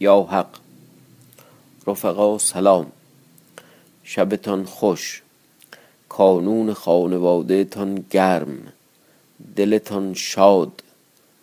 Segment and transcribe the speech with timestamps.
[0.00, 0.48] یا حق
[1.86, 2.92] رفقا سلام
[4.04, 5.22] شبتان خوش.
[6.08, 8.72] کانون خانواده تان گرم.
[9.56, 10.82] دلتان شاد.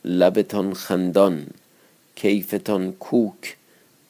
[0.06, 1.48] لبتان خندان.
[2.16, 3.58] کیفتان کوک.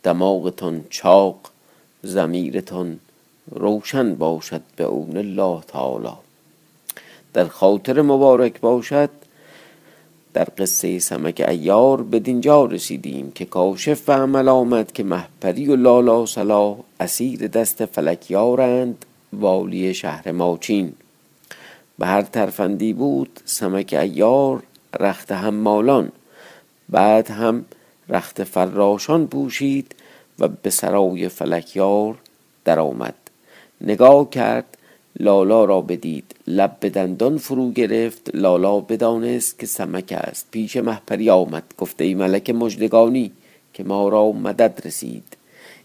[0.03, 1.39] دماغتان چاق.
[2.05, 2.99] ضمیرتان
[3.51, 6.13] روشن باشد به اون الله تعالی.
[7.33, 9.09] در خاطر مبارک باشد
[10.33, 15.75] در قصه سمک ایار به دینجا رسیدیم که کاشف و عمل آمد که محپری و
[15.75, 20.93] لالا سلا اسیر دست فلکیارند والی شهر ماچین.
[21.99, 24.63] به هر ترفندی بود سمک ایار
[24.99, 26.11] رخت مالان.
[26.89, 27.65] بعد هم
[28.09, 29.95] رخت فراشان پوشید
[30.39, 32.15] و به سرای فلکیار
[32.65, 33.15] درآمد.
[33.81, 34.77] نگاه کرد
[35.21, 36.35] لالا را بدید.
[36.47, 38.31] لب به دندان فرو گرفت.
[38.33, 40.47] لالا بدانست که سمک است.
[40.51, 41.63] پیش محپری آمد.
[41.77, 43.31] گفته ای ملک مجدگانی
[43.73, 45.23] که ما را مدد رسید.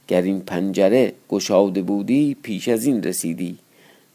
[0.09, 3.57] گر این پنجره گشاده بودی پیش از این رسیدی.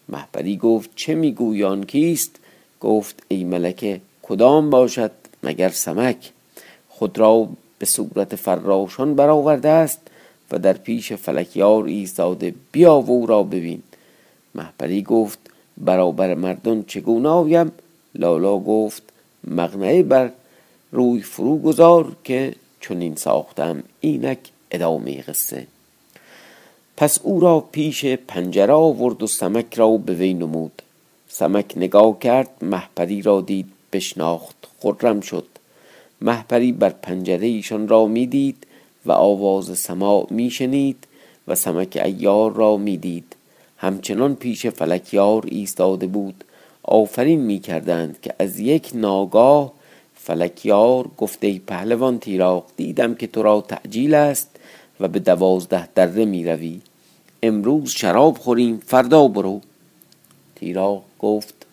[0.09, 2.35] محپری گفت چه میگویان کیست؟
[2.79, 5.11] گفت ای ملک کدام باشد
[5.43, 6.31] مگر سمک؟
[6.89, 7.49] خود را
[7.79, 10.01] به صورت فراشان برآورده است
[10.51, 12.53] و در پیش فلکیار ایستاده.
[12.71, 13.83] بیا و او را ببین.
[14.55, 15.39] محپری گفت
[15.77, 17.71] برابر مردان چگونه آیم؟
[18.15, 19.03] لالا گفت
[19.43, 20.31] مغنعه بر
[20.91, 24.39] روی فرو گذار که چنین ساختم اینک
[24.71, 25.67] ادامه قصه.
[26.97, 30.81] پس او را پیش پنجره آورد و سمک را به وی نمود.
[31.29, 35.45] سمک نگاه کرد محپری را دید بشناخت خرم شد.
[36.21, 38.67] محپری بر پنجره ایشان را می‌دید
[39.05, 41.07] و آواز سماع میشنید
[41.47, 43.35] و سمک ایار را می‌دید.
[43.81, 46.43] همچنان پیش فلکیار ایستاده بود.
[46.83, 49.73] آفرین می کردند که از یک ناگاه
[50.15, 54.49] فلکیار گفته پهلوان تیراق دیدم که تو را تعجیل است
[54.99, 56.81] و به دوازده دره می روی
[57.43, 59.61] امروز شراب خوریم فردا برو.
[60.55, 61.65] تیراق گفت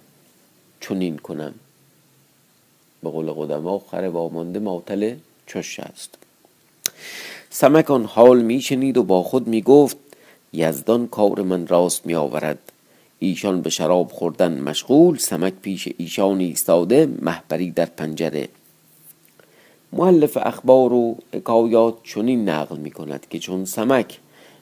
[0.80, 1.54] چنین کنم.
[3.02, 5.14] به قول قدما خر وامانده ماتل
[5.47, 6.18] چش است.
[7.50, 9.97] سمکان حال میشنید و با خود می گفت
[10.53, 12.59] یزدان کار من راست می آورد
[13.19, 18.48] ایشان به شراب خوردن مشغول سمک پیش ایشان ایستاده محبری در پنجره.
[19.92, 24.19] معلف اخبار و حکایات چنین نقل می کند که چون سمک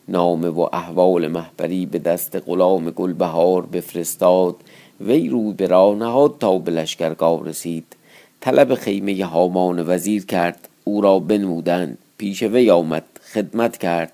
[0.08, 4.56] نامه و احوال محبری به دست غلام گلبهار بفرستاد
[5.00, 7.96] وی روی به راه نهاد تا به لشکرگاه رسید.
[8.40, 14.12] طلب خیمه هامان وزیر کرد او را بنمودند پیش وی آمد خدمت کرد.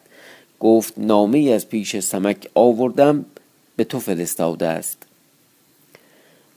[0.62, 3.24] گفت نامه ای از پیش سمک آوردم
[3.76, 5.02] به تو فرستاده است.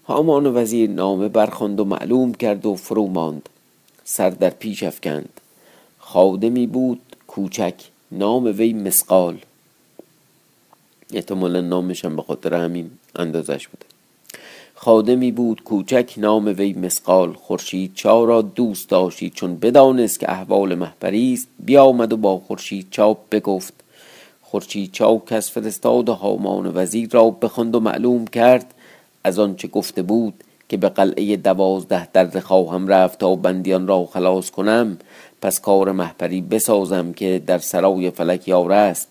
[0.07, 3.49] هامان وزیر نامه برخواند و معلوم کرد و فرو ماند.
[4.03, 5.41] سر در پیش افکند.
[5.99, 7.73] خادمی بود کوچک
[8.11, 9.37] نام وی مسقال.
[11.13, 13.85] احتمالا نامش هم به خاطر همین اندازش بوده.
[14.75, 17.33] خادمی بود کوچک نام وی مسقال.
[17.33, 22.87] خورشید چا را دوست داشتی چون بدانست که احوال محپری است بیامد و با خورشید
[22.91, 23.84] چا بگفت.
[24.55, 28.73] خورشید چاو کس فرستاد و هامان وزیر را بخواند و معلوم کرد
[29.23, 30.33] از آنچه گفته بود
[30.69, 34.97] که به قلعه دوازده در خواهم رفت تا بندیان را خلاص کنم
[35.41, 39.07] پس کار محپری بسازم که در سرای فلک یار است.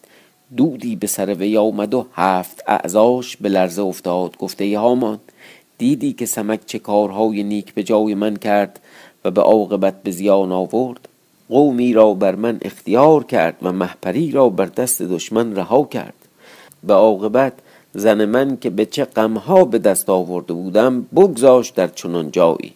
[0.56, 5.18] دودی به سر وی آمد و هفت اعزاش به لرزه افتاد گفته هامان
[5.78, 8.80] دیدی که سمک چه کارهای نیک به جای من کرد
[9.24, 11.08] و به عاقبت به زیان آورد؟
[11.48, 16.14] قومی را بر من اختیار کرد و محپری را بر دست دشمن رها کرد.
[16.82, 17.52] به عاقبت
[17.94, 22.72] زن من که به چه غمها به دست آورده بودم بگذاشت در چنان جایی.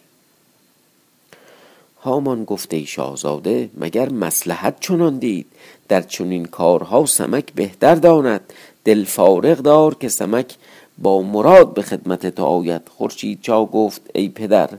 [2.01, 5.45] هامان گفته ای شاهزاده مگر مسلحت چنان دید؟
[5.87, 8.41] در چنین کارها سمک بهتر داند.
[8.85, 10.55] دل فارغ دار که سمک
[10.97, 12.81] با مراد به خدمت تو آید.
[12.97, 14.69] خورشید چا گفت ای پدر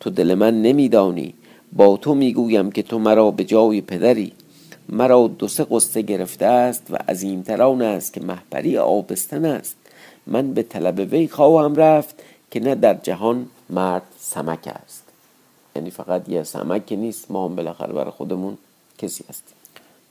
[0.00, 1.34] تو دل من نمیدانی.
[1.72, 4.32] با تو می‌گویم که تو مرا به جای پدری.
[4.88, 9.76] مرا دو سه قصه گرفته است و عظیمتران است که محپری آبستن است.
[10.26, 15.02] من به طلب وی خواهم رفت که نه در جهان مرد سمک است.
[15.76, 18.58] یعنی فقط یه سمک نیست ما هم بالاخره برای خودمون
[18.98, 19.56] کسی هستیم.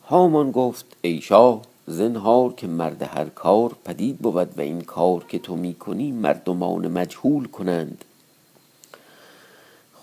[0.08, 5.40] هامان گفت ای شاه زنهار که مرد هر کار پدید بود و این کار که
[5.40, 8.06] تو می‌کنی مردمان مجهول کنند.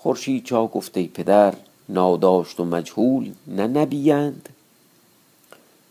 [0.03, 1.53] خورشید چا گفته پدر
[1.89, 4.49] ناداشت و مجهول نه نبیند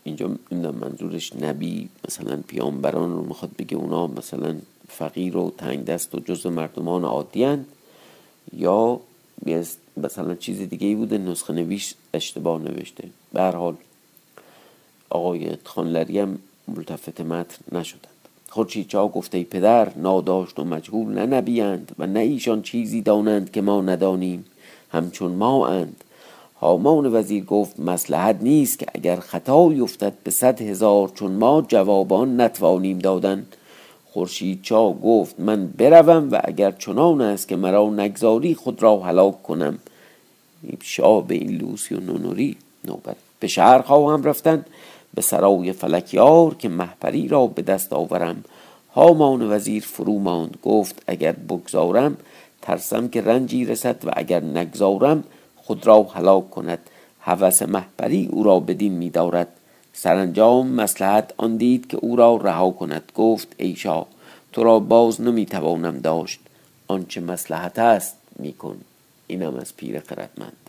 [0.03, 4.55] اینجا منظورش نبی مثلا پیامبران رو می‌خواد بگه اونا مثلا
[4.89, 7.57] فقیر و تنگ دست و جز مردمان عادی
[8.57, 8.99] یا
[9.97, 13.09] مثلا چیز دیگه ای بوده نسخه نویش اشتباه نوشته.
[13.33, 13.75] به حال
[15.09, 18.12] آقای خانلری هم ملتفت متن نشدند
[18.53, 23.61] خورشید چا گفته پدر ناداشت و مجهول نه نبیند و نه ایشان چیزی دانند که
[23.61, 24.45] ما ندانیم
[24.91, 26.03] همچون ما اند.
[26.61, 32.41] هامان وزیر گفت مسلحت نیست که اگر خطا افتد به صد هزار چون ما جوابان
[32.41, 33.45] نتوانیم دادن.
[34.05, 39.43] خورشید چا گفت من بروم و اگر چنان است که مرا نگذاری خود را هلاک
[39.43, 39.79] کنم.
[40.81, 43.15] شاه به این لوسی و نونوری نوبت.
[43.39, 44.65] به شهر خواهم رفتن.
[45.13, 48.43] به سرای فلکیار که محپری را به دست آورم.
[48.95, 52.17] هامان وزیر فرو ماند گفت اگر بگذارم
[52.61, 55.23] ترسم که رنجی رسد و اگر نگذارم
[55.55, 56.79] خود را هلاک کند.
[57.21, 59.47] هوس محپری او را بدین میدارد
[59.93, 63.11] سرانجام مسلحت آن دید که او را رها کند.
[63.15, 64.05] گفت ای شاه
[64.51, 66.39] تو را باز نمی‌توانم داشت.
[66.87, 68.77] آنچه مسلحت است میکن
[69.27, 70.62] اینم از پیر خردمند.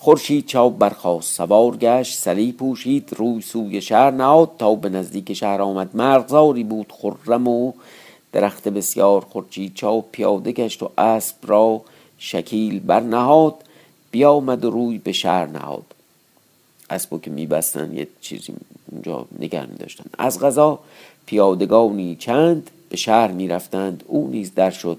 [0.00, 5.62] خورشید چاپ برخواست سوار گشت سلی پوشید روی سوی شهر نهاد تا به نزدیک شهر
[5.62, 5.96] آمد.
[5.96, 7.72] مرغزاری بود خرم و
[8.32, 9.20] درخت بسیار.
[9.20, 11.80] خورشید چاپ پیاده گشت و اسب را
[12.18, 13.54] شکیل برنهاد
[14.10, 15.84] بیامد و روی به شهر نهاد.
[16.90, 18.52] اسبو که میبستن یه چیزی
[18.92, 20.78] اونجا نگه داشتن از غذا
[21.26, 24.04] پیادگانی چند به شهر می‌رفتند.
[24.06, 24.98] او نیز در شد.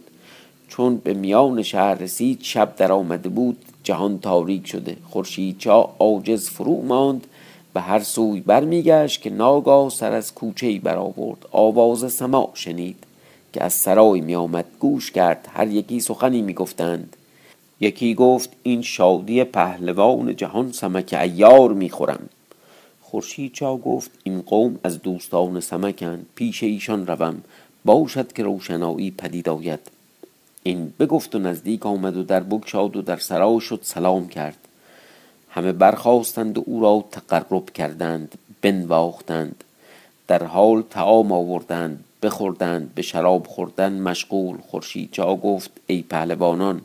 [0.67, 3.57] چون به میان شهر رسید شب در آمده بود.
[3.89, 4.97] جهان تاریک شده.
[5.09, 7.27] خورشید چا عاجز فرو ماند.
[7.73, 11.45] به هر سوی برمیگشت که ناگاه سر از کوچه ای برآورد.
[11.51, 13.03] آواز سماع شنید
[13.53, 15.47] که از سرای می آمد گوش کرد.
[15.53, 17.15] هر یکی سخنی می گفتند
[17.81, 22.29] یکی گفت این شادی پهلوان جهان سمک ایار می خورم
[23.01, 26.25] خورشید چا گفت این قوم از دوستان سمکند.
[26.35, 27.41] پیش ایشان روم.
[27.85, 29.79] باشد که روشنایی پدید آید.
[30.63, 34.57] این بگفت و نزدیک آمد و در بگشاد و در سرا شد سلام کرد.
[35.49, 39.63] همه برخواستند و او را تقرب کردند بنواختند.
[40.27, 44.57] در حال تعام آوردند بخوردند به شراب خوردن مشغول.
[44.67, 46.81] خورشید جا گفت ای پهلوانان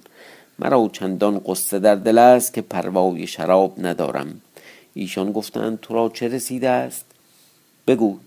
[0.59, 4.41] مرا چندان قصه در دل است که پروای شراب ندارم.
[4.95, 7.05] ایشان گفتند تو را چه رسیده است؟
[7.87, 8.19] بگو.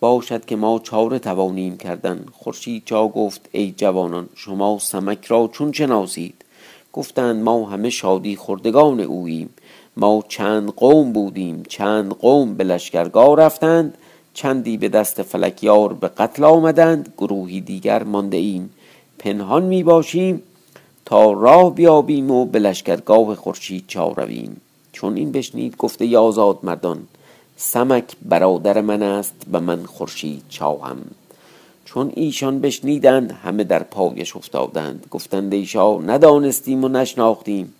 [0.00, 2.24] باشد که ما چاره توانیم کردن.
[2.32, 6.44] خورشید جا گفت ای جوانان شما سمک را چون شناسید؟
[6.92, 9.50] گفتند ما همه شادی خوردگان اوییم.
[9.96, 13.98] ما چند قوم بودیم چند قوم به لشکرگاه رفتند.
[14.34, 18.70] چندی به دست فلکیار به قتل آمدند گروهی دیگر مانده ایم
[19.18, 20.42] پنهان می باشیم
[21.04, 24.60] تا راه بیابیم و به لشکرگاه خورشید چا رویم
[24.92, 26.98] چون این بشنید گفته یازاد مردان
[27.60, 30.98] سمک برادر من است و من خورشید چاهم.
[31.84, 35.06] چون ایشان بشنیدند همه در پایش افتادند.
[35.10, 37.74] گفتند ایشا ندانستیم و نشناختیم.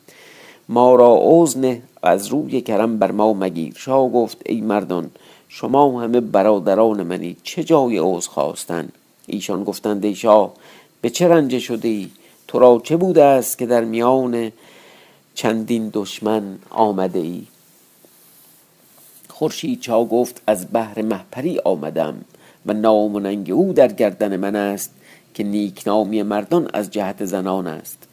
[0.68, 1.56] ما را عوض
[2.02, 3.74] از روی کرم بر ما مگیر.
[3.76, 5.10] شاه گفت ای مردان
[5.48, 8.88] شما همه برادران منی چه جای عوض خواستن؟
[9.26, 10.52] ایشان گفتند ای شاه
[11.00, 12.08] به چه رنج شده ای؟
[12.48, 14.52] تو را چه بوده است که در میان
[15.34, 17.42] چندین دشمن آمده ای؟
[19.38, 22.14] خورشید چا گفت از بحر محپری آمدم
[22.66, 24.94] و نام و ننگ او در گردن من است
[25.34, 28.08] که نیکنامی مردان از جهت زنان است.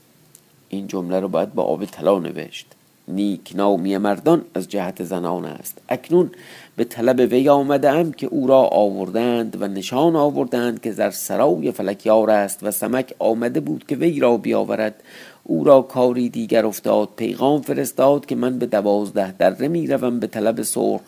[0.70, 2.68] این جمله رو باید با آب طلا نوشت.
[3.08, 5.78] نیکنامی مردان از جهت زنان است.
[5.90, 6.32] اکنون
[6.76, 12.30] به طلب وی آمده که او را آوردند و نشان آوردند که در سرای فلکیار
[12.30, 15.04] است و سمک آمده بود که وی را بیاورد
[15.48, 17.10] او را کاری دیگر افتاد.
[17.16, 20.62] پیغام فرستاد که من به دوازده دره می روم به طلب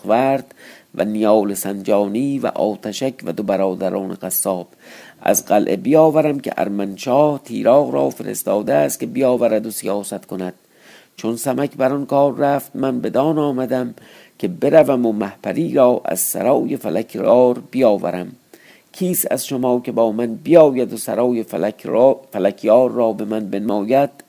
[0.06, 0.56] ورد
[0.96, 4.68] و نیال سنجانی و آتشک و دو برادران قصاب.
[5.22, 10.54] از قلعه بیاورم که ارمنشاه تیراغ را فرستاده است که بیاورد و سیاست کند.
[11.16, 13.94] چون سمک بر آن کار رفت من بدان آمدم
[14.40, 18.32] که بروم و محپری را از سرای فلکیار بیاورم.
[18.92, 23.50] کیس از شما که با من بیاید و سرای فلک را فلکیار را به من
[23.50, 24.27] بنماید؟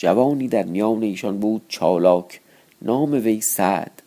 [0.00, 2.40] جوانی در میان ایشان بود چالاک
[2.82, 4.02] نام وی سعد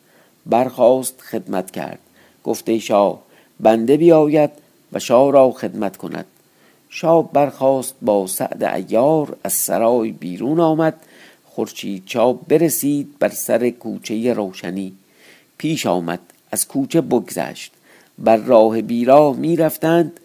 [0.46, 2.00] برخواست خدمت کرد.
[2.44, 3.22] گفته شاه
[3.60, 4.50] بنده بیاید
[4.94, 6.26] و شاه را خدمت کند.
[6.90, 10.96] شاه برخواست با سعد ایار از سرای بیرون آمد.
[11.46, 14.94] خورشید چا برسید بر سر کوچه روشنی.
[15.58, 16.20] پیش آمد
[16.52, 17.72] از کوچه بگذشت.
[18.18, 20.20] بر راه بیراه می‌رفتند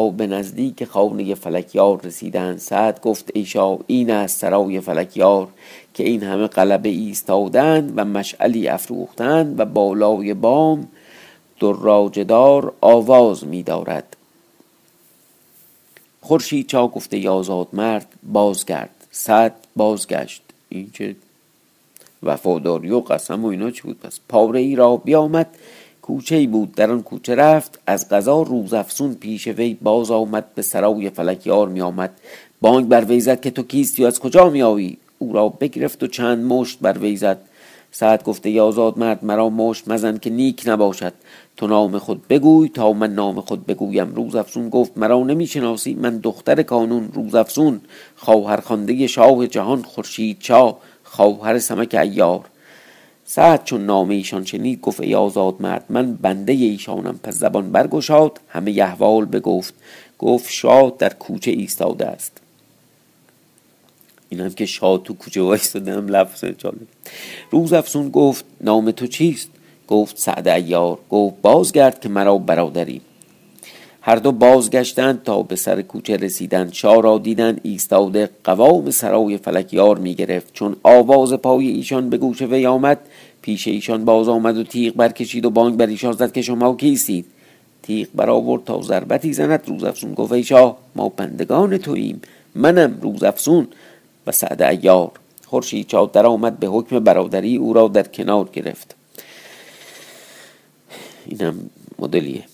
[0.00, 2.58] به نزدیک خانه فلکیار رسیدند.
[2.58, 5.48] سعد گفت ای شاه این است سرای فلکیار
[5.94, 10.88] که این همه قلبه ایستادند و مشعلی افروختند و بالای بام
[11.60, 14.16] دراجدار آواز میدارد.
[16.20, 18.90] خورشید چا گفته یازاد مرد بازگرد.
[19.10, 20.42] سعد بازگشت.
[20.68, 21.16] این چه
[22.22, 25.48] وفاداری و قسم و اینا چی بود؟ پس پاره ای را بیامد.
[26.02, 26.74] کوچه ای بود.
[26.74, 27.80] در آن کوچه رفت.
[27.86, 30.44] از قضا روزافسون پیش وی باز آمد.
[30.54, 32.10] به سرای فلکیار می آمد
[32.60, 36.06] بانگ بر وی زد که تو کیستی از کجا می آوی او را بگرفت و
[36.06, 37.38] چند مشت بر وی زد.
[37.90, 41.12] سعد گفته یازاد مرد مرا مشت مزن که نیک نباشد.
[41.56, 44.14] تو نام خود بگوی تا من نام خود بگویم.
[44.14, 45.94] روزافسون گفت مرا نمی‌شناسی.
[45.94, 47.80] من دختر کانون روزافسون
[48.16, 52.40] خواهر خانده شاه جهان خورشید چا خواهر سمک ایار.
[53.34, 57.20] سعد چون نام ایشان شنید گفت ای آزاد مرد من بنده ایشانم.
[57.22, 59.74] پس زبان برگشاد همه یحوال بگفت.
[60.18, 62.32] گفت شاد در کوچه ایستاده است.
[64.28, 66.86] این هم که شاد تو کوچه وایستاده هم لفظ جالب.
[67.50, 69.48] روز افسون گفت نام تو چیست؟
[69.88, 70.98] گفت سعد ایار.
[71.10, 73.00] گفت بازگرد که مرا برادری.
[74.04, 76.72] هر دو بازگشتند تا به سر کوچه رسیدند.
[76.72, 82.42] شاه را دیدند ایستاده قوام سرای فلکیار می گرفت چون آواز پای ایشان به گوش
[82.42, 82.98] وی آمد
[83.42, 87.24] پیش ایشان باز آمد و تیغ برکشید و بانگ بر ایشان زد که شما کیستید؟
[87.82, 89.62] تیغ برآورد تا ضربتی زند.
[89.66, 92.22] روزافزون گفت ای شاه ما بندگان توییم.
[92.54, 93.68] منم روزافزون
[94.26, 95.10] و سعد ایار.
[95.46, 98.94] خورشید چاد در آمد به حکم برادری او را در کنار گرفت.
[101.26, 102.51] اینم مدلیه.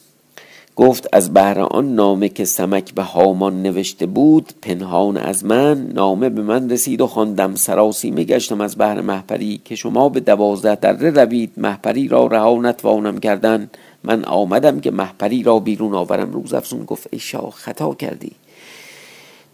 [0.79, 6.29] گفت از بهر آن نامه که سمک به هامان نوشته بود پنهان از من نامه
[6.29, 7.55] به من رسید و خواندم.
[7.55, 11.53] سراسیمه گشتم از بهر محپری که شما به دوازده دره روید.
[11.57, 13.71] محپری را رها نتوانم کردن.
[14.05, 16.33] من آمدم که محپری را بیرون آورم.
[16.33, 18.33] روز افزون گفت ای شاه خطا کردی.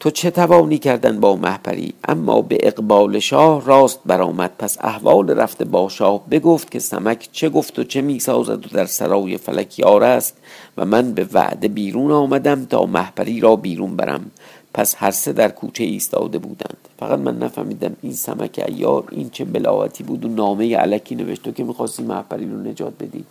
[0.00, 4.52] تو چه توانی کردن با محپری اما به اقبال شاه راست برآمد.
[4.58, 8.86] پس احوال رفته با شاه بگفت که سمک چه گفت و چه می‌سازد و در
[8.86, 10.36] سرای فلکیار است
[10.76, 14.30] و من به وعده بیرون آمدم تا محپری را بیرون برم.
[14.74, 16.76] پس هر سه در کوچه ایستاده بودند.
[16.98, 21.54] فقط من نفهمیدم این سمک ایار این چه بلاوتی بود و نامه علکی نوشت.
[21.54, 23.24] که می‌خواستی محپری رو نجات بدی.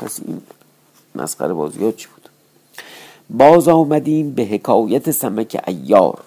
[0.00, 0.40] پس این
[1.14, 2.17] مسخره بازی چی بود؟
[3.30, 6.20] باز آمدیم به حکایت سمک ایار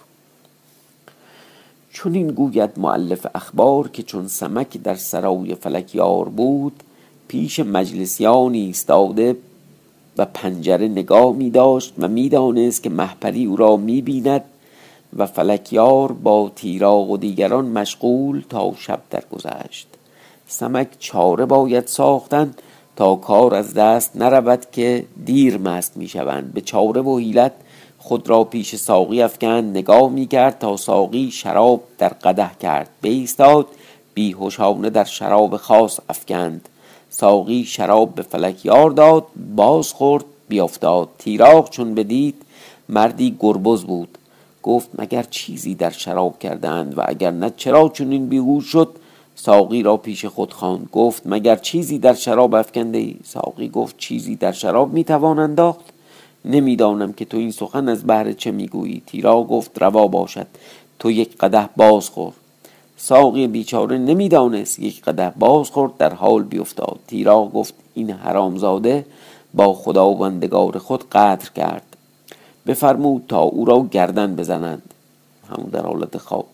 [1.89, 6.83] چون این گوید معلف اخبار که چون سمک در سرای فلکیار بود
[7.27, 9.35] پیش مجلسیان ایستاده
[10.17, 14.43] و پنجره نگاه می داشت و می دانست که محپری او را می بیند
[15.17, 19.87] و فلکیار با تیراغ و دیگران مشغول تا شب درگذشت.
[20.47, 22.53] سمک چاره باید ساختن
[23.01, 27.51] تا کار از دست نرود که دیر مست می شوند به چاره و حیلت
[27.97, 29.77] خود را پیش ساقی افکند.
[29.77, 32.89] نگاه می کرد تا ساقی شراب در قده کرد.
[33.01, 33.67] بیستاد
[34.13, 36.69] بیهوشانه در شراب خاص افکند.
[37.09, 41.09] ساقی شراب به فلک یار داد باز خورد بیافتاد.
[41.17, 42.41] تیراغ چون بدید
[42.89, 44.17] مردی گربز بود.
[44.63, 48.95] گفت مگر چیزی در شراب کردند و اگر نه چرا چنین بیهوش شد؟
[49.43, 50.89] ساقی را پیش خود خواند.
[50.91, 55.85] گفت مگر چیزی در شراب افکنده ای؟ ساقی گفت چیزی در شراب می‌توان انداخت.
[56.45, 59.01] نمی‌دانم که تو این سخن از بهر چه می‌گویی.
[59.05, 60.47] تیرا گفت روا باشد.
[60.99, 62.33] تو یک قده باز خور.
[62.97, 66.99] ساقی بیچاره نمی‌دانست یک قده باز خورد در حال بیفتاد.
[67.07, 69.05] تیرا گفت این حرامزاده
[69.53, 71.95] با خداوندگار خود قدر کرد.
[72.67, 74.93] بفرمود تا او را گردن بزنند.
[75.49, 76.45] همون در حالت خواب.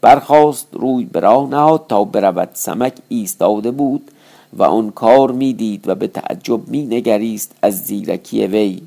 [0.00, 4.10] برخواست روی به راه نهاد تا برود سمک ایستاده بود
[4.52, 8.80] و آن کار می‌دید و به تعجب می نگریست از زیرکی وی.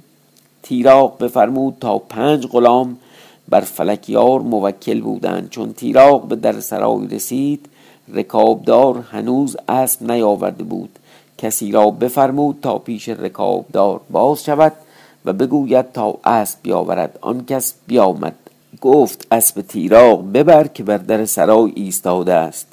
[0.63, 2.97] تیراق بفرمود تا پنج غلام
[3.49, 5.49] بر فلکیار موکل بودند.
[5.49, 7.65] چون تیراق به در سرای رسید
[8.13, 10.99] رکابدار هنوز اسب نیاورده بود.
[11.37, 14.73] کسی را بفرمود تا پیش رکابدار باز شود
[15.25, 17.19] و بگوید تا اسب بیاورد.
[17.21, 18.35] آن کس بیامد.
[18.81, 22.67] گفت اسب تیراغ ببر که بر در سرای ایستاده است.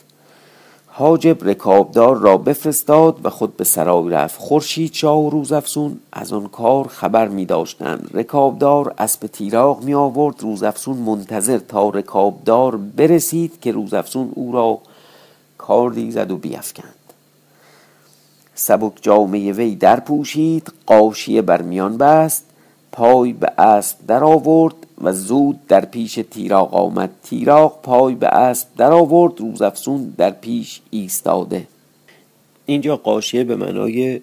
[0.87, 4.41] حاجب رکابدار را بفرستاد و خود به سرای رفت.
[4.41, 8.11] خورشید شاه و روزافسون از آن کار خبر می داشتند.
[8.15, 10.43] رکابدار اسب تیراغ می آورد.
[10.43, 14.79] روزافسون منتظر تا رکابدار برسید که روزافسون او را
[15.59, 16.95] کاردی زد و بیافکند
[18.55, 20.73] سبک جامعه وی در پوشید.
[20.87, 22.45] قاشیه بر میان بست.
[22.93, 24.75] پای به اسب در آورد.
[25.01, 27.11] و زود در پیش تیراق آمد.
[27.23, 31.67] تیراق پای به اسب در آورد روزافسون در پیش ایستاده.
[32.67, 34.21] اینجا قاشیه به معنای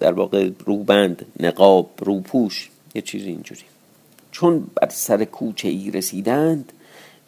[0.00, 3.60] در واقع روبند نقاب روپوش یه چیز اینجوری.
[4.30, 6.72] چون بر سر کوچه ای رسیدند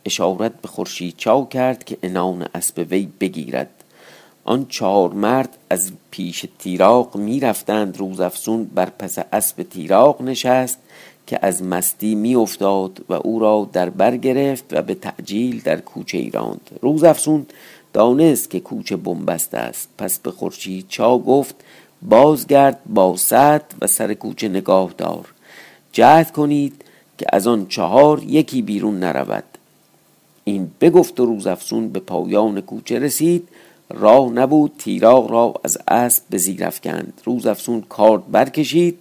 [0.04, 3.70] اشارت به خورشید چاو کرد که انان اسب وی بگیرد.
[4.44, 10.78] آن چهار مرد از پیش تیراق می رفتند روز افسون بر پس اسب تیراق نشست.
[11.26, 15.80] که از مستی می افتاد و او را در بر گرفت و به تعجیل در
[15.80, 16.70] کوچه ای راند.
[16.82, 17.46] روز افسون
[17.92, 19.88] دانست که کوچه بنبست است.
[19.98, 21.54] پس به خورشید چا گفت
[22.02, 25.32] بازگرد با سد و سر کوچه نگاه دار.
[25.92, 26.84] جهد کنید
[27.18, 29.44] که از آن چهار یکی بیرون نرود.
[30.44, 33.48] این بگفت و روز افسون به پایان کوچه رسید.
[33.90, 37.20] راه نبود تیراغ را از اسب به زیر افکند.
[37.24, 38.98] روز افسون کارد برکشید.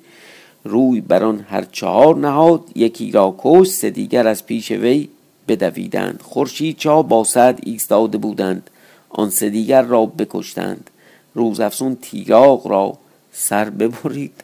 [0.64, 5.10] روی بر آن هر چهار نهاد یکی را کش سه دیگر از پیش وی
[5.48, 6.22] بدویدند.
[6.24, 8.70] خورشید چا با صد ایستاده بودند
[9.10, 10.90] آن سه دیگر را بکشتند.
[11.36, 12.98] روز افسون تیراغ را
[13.32, 14.44] سر ببرید.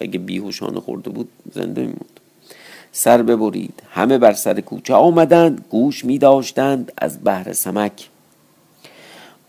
[0.00, 2.20] اگه بیهوشانه خورده بود زنده میموند
[2.92, 3.82] سر ببرید.
[3.90, 8.08] همه بر سر کوچه آمدند گوش می داشتند از بهر سمک.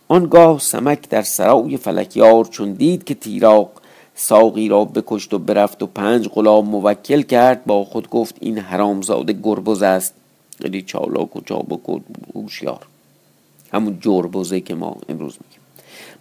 [0.08, 3.72] آنگاه سمک در سرای فلکیار چون دید که تیراق
[4.16, 7.66] ساقی را بکشت و برفت و پنج غلام موکل کرد.
[7.66, 10.14] با خود گفت این حرامزاده گربز است.
[10.60, 12.00] یعنی چالاک و چابک و
[12.36, 12.86] هوشیار.
[13.74, 15.60] همون جربوزه که ما امروز میگیم.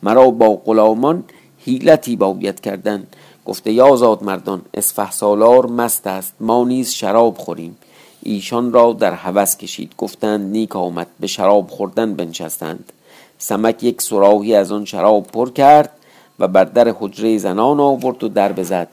[0.02, 1.24] مرا با غلامان
[1.58, 3.06] حیلتی باید کردن.
[3.46, 6.34] گفته یا زاد مردان اسفه سالار مست است.
[6.40, 7.76] ما نیز شراب خوریم.
[8.22, 9.92] ایشان را در هوس کشید.
[9.98, 11.06] گفتند نیک آمد.
[11.20, 12.92] به شراب خوردن بنشستند.
[13.38, 15.90] سمک یک سراحی از آن شراب پر کرد.
[16.38, 18.88] و بر در حجره زنان آورد و در بزد.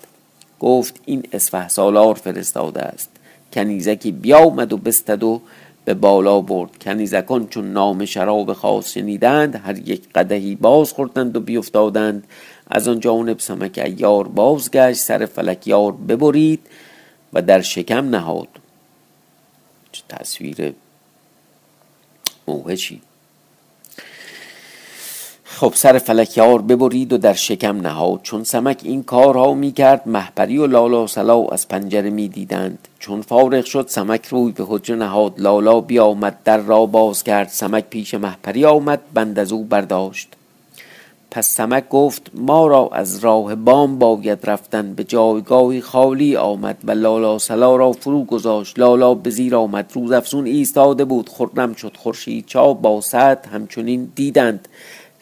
[0.60, 3.10] گفت این اسفه سالار فرستاده است.
[3.53, 5.41] کنیزکی بیامد و بستد و
[5.86, 6.77] به بالا برد.
[6.81, 12.24] کنیزکان چون نام شراب خاص شنیدند هر یک قدهی باز خوردند و بیفتادند.
[12.67, 16.60] از آن جانب سمک ایار بازگشت سر فلکیار ببرید
[17.33, 18.48] و در شکم نهاد.
[19.91, 20.74] چه تصویر
[22.48, 23.01] موهشی.
[25.61, 30.57] خب سر فلکیار ببرید و در شکم نهاد چون سمک این کارها می کرد محپری
[30.57, 35.33] و لالا سلا از پنجره می دیدند چون فارغ شد سمک روی به حجره نهاد.
[35.37, 37.47] لالا بیامد در را باز کرد.
[37.47, 40.27] سمک پیش محپری آمد بند از او برداشت.
[41.31, 46.91] پس سمک گفت ما را از راه بام باید رفتن به جایگاهی خالی آمد و
[46.91, 48.79] لالا سلا را فرو گذاشت.
[48.79, 51.29] لالا به زیر آمد روز افسون ایستاده بود.
[51.29, 54.67] خرم شد خورشید چا با سد همچنین دیدند.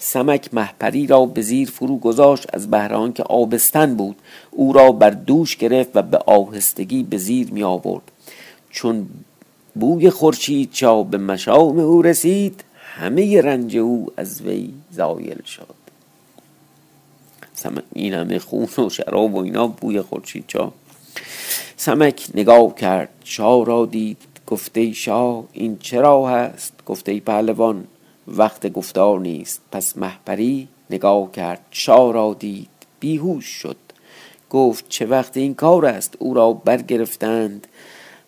[0.02, 4.16] سمک محپری را به زیر فرو گذاشت از بهران که آبستن بود.
[4.52, 8.12] او را بر دوش گرفت و به آهستگی به زیر می آورد.
[8.70, 9.08] چون
[9.76, 15.76] بوی خورشید چا به مشام او رسید همه رنج او از وی زایل شد.
[17.54, 20.74] سمک این همه خون و شراب و اینا بوی خورشید چا.
[21.78, 23.10] سمک نگاه کرد.
[23.24, 24.18] شاه را دید.
[24.48, 27.88] گفته شاه این چرا هست؟ گفته پهلوان
[28.38, 29.62] وقت گفتار نیست.
[29.72, 31.60] پس محپری نگاه کرد.
[31.72, 32.70] شاه را دید.
[33.00, 33.78] بیهوش شد.
[34.50, 37.68] گفت چه وقت این کار است؟ او را برگرفتند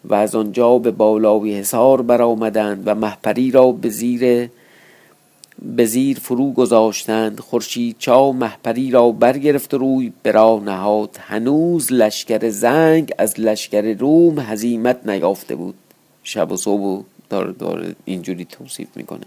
[0.06, 4.50] و از آنجا به بالای حصار برآمدند و محپری را به زیر
[5.76, 7.40] به زیر فرو گذاشتند.
[7.40, 11.18] خورشید چا محپری را برگرفت روی برا نهاد.
[11.20, 15.76] هنوز لشکر زنگ از لشکر روم هزیمت نیافته بود.
[16.24, 19.26] شب و صبح داره, داره اینجوری توصیف می‌کنه.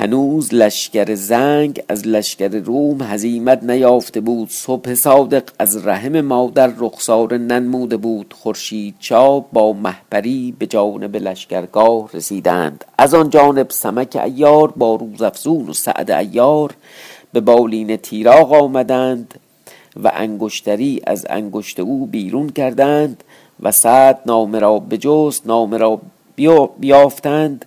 [0.00, 4.50] هنوز لشکر زنگ از لشکر روم هزیمت نیافته بود.
[4.50, 8.34] صبح صادق از رحم مادر رخسار ننموده بود.
[8.38, 12.84] خورشید چا با محپری به جانب لشکرگاه رسیدند.
[12.98, 16.74] از آن جانب سمک ایار با روزافزون و سعد ایار
[17.32, 19.34] به بالین تیراغ آمدند
[20.02, 23.24] و انگشتری از انگشت او بیرون کردند
[23.62, 26.00] و سعد نامه را بجست نامه را
[26.80, 27.64] بیافتند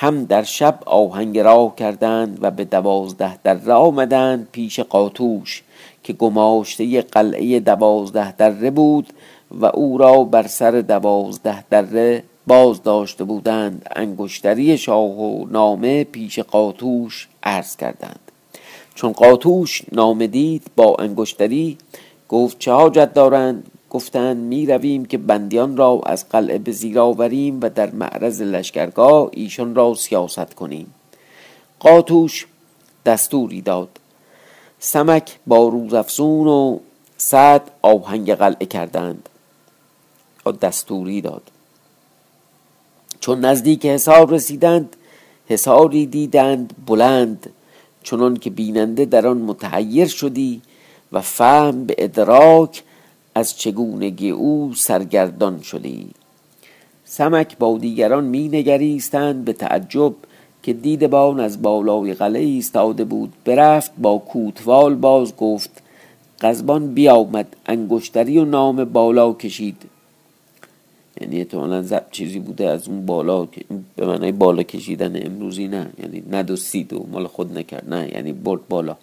[0.00, 5.62] هم در شب آهنگ راه کردند و به دوازده دره آمدند پیش قاتوش
[6.02, 9.12] که گماشته قلعه دوازده دره بود
[9.50, 13.86] و او را بر سر دوازده دره باز داشته بودند.
[13.96, 18.20] انگشتری شاه و نامه پیش قاتوش عرض کردند.
[18.94, 21.78] چون قاتوش نامه دید با انگشتری
[22.28, 27.60] گفت چه حاجت دارند؟ گفتند می رویم که بندیان را از قلعه به زیر آوریم
[27.62, 30.94] و در معرض لشکرگاه ایشان را سیاست کنیم.
[31.80, 32.46] قاتوش
[33.06, 33.88] دستوری داد.
[34.78, 36.78] سمک با روزافزون و
[37.16, 39.28] سعد آهنگ قلعه کردند.
[40.52, 41.42] دستوری داد.
[43.20, 44.96] چون نزدیک حصار رسیدند
[45.48, 47.50] حصاری دیدند بلند
[48.02, 50.62] چنان که بیننده در آن متحیر شدی
[51.12, 52.82] و فهم به ادراک
[53.38, 56.06] از چگونگی او سرگردان شدی.
[57.04, 60.14] سمک با دیگران می نگریستند به تعجب
[60.62, 63.32] که دیدبان از بالای قلعه ایستاده بود.
[63.44, 65.82] برفت با کوتوال باز گفت
[66.40, 69.76] قزبان بیامد انگشتری و نام بالا کشید.
[71.20, 73.48] یعنی احتمالا چیزی بوده از اون بالا
[73.96, 75.90] به معنی بالا کشیدن امروزی نه.
[76.02, 77.94] یعنی ندوستید و مال خود نکرد.
[77.94, 78.96] نه یعنی برد بالا.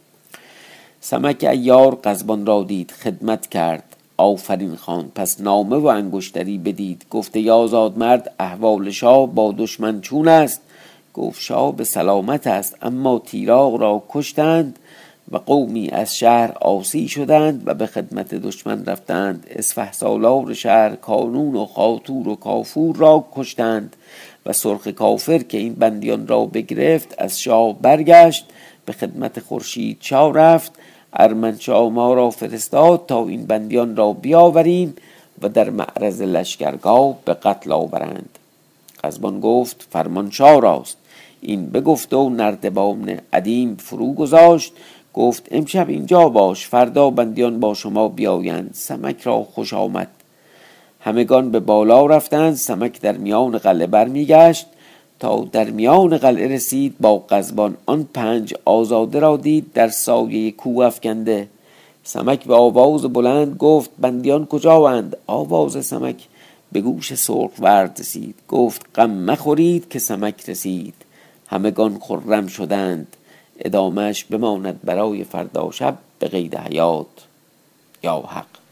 [1.01, 3.94] سمک ایار قزبان را دید خدمت کرد.
[4.17, 5.11] آفرین خان.
[5.15, 7.05] پس نامه و انگشتری بدید.
[7.09, 10.61] گفته یازاد مرد احوال شاه با دشمن چون است.
[11.13, 14.79] گفت شاه به سلامت است اما تیراغ را کشتند
[15.31, 19.47] و قومی از شهر آسی شدند و به خدمت دشمن رفتند.
[19.49, 23.95] اسفه سالار شهر کانون و خاطور و کافور را کشتند
[24.45, 28.45] و سرخ کافر که این بندیان را بگرفت از شاه برگشت
[28.85, 30.71] به خدمت خورشید چا رفت
[31.15, 34.95] ارمنشاه ما را فرستاد تا این بندیان را بیاوریم
[35.41, 38.39] و در معرض لشکرگاه به قتل آورند.
[39.03, 40.97] قزبان گفت فرمانشاه راست.
[41.41, 44.73] این بگفت و نردبان عدیم فرو گذاشت.
[45.13, 48.71] گفت امشب اینجا باش فردا بندیان با شما بیایند.
[48.73, 50.07] سمک را خوش آمد.
[50.99, 52.55] همگان به بالا رفتند.
[52.55, 54.67] سمک در میان قلعه برمیگشت.
[55.19, 60.85] تا در میان قلعه رسید با قزبان آن پنج آزاده را دید در سایه کوه
[60.85, 61.47] افکنده.
[62.03, 66.27] سمک به آواز بلند گفت بندیان کجاوند؟ آواز سمک
[66.71, 68.35] به گوش سرخ ورد رسید.
[68.47, 70.93] گفت غم مخورید که سمک رسید.
[71.47, 73.15] همگان خرم شدند.
[73.59, 77.07] ادامش بماند برای فردا شب به قید حیات.
[78.03, 78.64] یا حق.